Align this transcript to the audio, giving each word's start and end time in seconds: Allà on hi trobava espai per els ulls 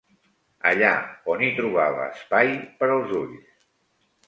Allà 0.69 0.93
on 1.33 1.43
hi 1.43 1.51
trobava 1.59 2.09
espai 2.15 2.51
per 2.83 2.91
els 2.97 3.17
ulls 3.23 3.57